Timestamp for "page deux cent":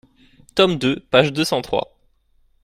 1.11-1.61